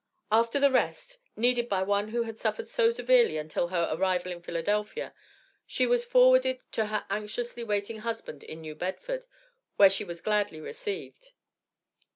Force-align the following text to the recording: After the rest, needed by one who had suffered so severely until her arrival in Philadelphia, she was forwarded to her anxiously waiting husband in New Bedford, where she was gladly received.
After 0.31 0.59
the 0.59 0.71
rest, 0.71 1.19
needed 1.35 1.69
by 1.69 1.83
one 1.83 2.07
who 2.07 2.23
had 2.23 2.39
suffered 2.39 2.65
so 2.65 2.89
severely 2.89 3.37
until 3.37 3.67
her 3.67 3.87
arrival 3.93 4.31
in 4.31 4.41
Philadelphia, 4.41 5.13
she 5.67 5.85
was 5.85 6.05
forwarded 6.05 6.61
to 6.71 6.87
her 6.87 7.05
anxiously 7.11 7.63
waiting 7.63 7.99
husband 7.99 8.43
in 8.43 8.61
New 8.61 8.73
Bedford, 8.73 9.27
where 9.75 9.91
she 9.91 10.03
was 10.03 10.19
gladly 10.19 10.59
received. 10.59 11.33